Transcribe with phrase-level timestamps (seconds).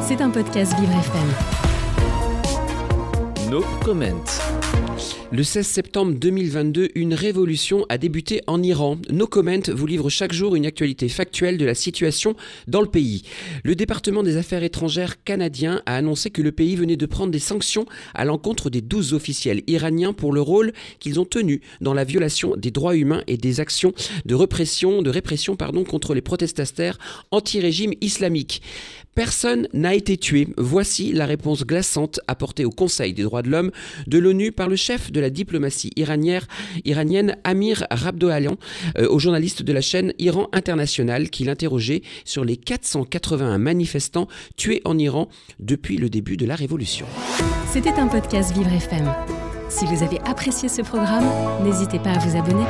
[0.00, 1.28] C'est un podcast Vivre FM.
[3.50, 4.24] No comment.
[5.30, 8.96] Le 16 septembre 2022, une révolution a débuté en Iran.
[9.10, 12.34] No Comment vous livre chaque jour une actualité factuelle de la situation
[12.66, 13.24] dans le pays.
[13.62, 17.38] Le département des affaires étrangères canadien a annoncé que le pays venait de prendre des
[17.38, 17.84] sanctions
[18.14, 22.56] à l'encontre des 12 officiels iraniens pour le rôle qu'ils ont tenu dans la violation
[22.56, 23.92] des droits humains et des actions
[24.24, 26.98] de répression, de répression contre les protestataires
[27.30, 28.62] anti-régime islamique.
[29.18, 30.46] Personne n'a été tué.
[30.58, 33.72] Voici la réponse glaçante apportée au Conseil des droits de l'homme
[34.06, 38.54] de l'ONU par le chef de la diplomatie iranienne, Amir Rabdoalian,
[38.96, 44.82] euh, au journaliste de la chaîne Iran International qui l'interrogeait sur les 481 manifestants tués
[44.84, 47.06] en Iran depuis le début de la révolution.
[47.72, 49.12] C'était un podcast Vivre FM.
[49.68, 51.26] Si vous avez apprécié ce programme,
[51.64, 52.66] n'hésitez pas à vous abonner.